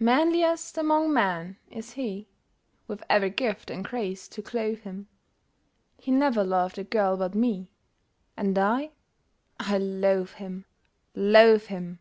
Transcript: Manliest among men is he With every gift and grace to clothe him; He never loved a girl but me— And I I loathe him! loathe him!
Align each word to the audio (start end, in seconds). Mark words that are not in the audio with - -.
Manliest 0.00 0.76
among 0.78 1.12
men 1.12 1.58
is 1.70 1.92
he 1.92 2.26
With 2.88 3.04
every 3.08 3.30
gift 3.30 3.70
and 3.70 3.84
grace 3.84 4.26
to 4.26 4.42
clothe 4.42 4.80
him; 4.80 5.06
He 5.96 6.10
never 6.10 6.42
loved 6.42 6.76
a 6.76 6.82
girl 6.82 7.16
but 7.16 7.36
me— 7.36 7.70
And 8.36 8.58
I 8.58 8.90
I 9.60 9.78
loathe 9.78 10.30
him! 10.32 10.64
loathe 11.14 11.66
him! 11.66 12.00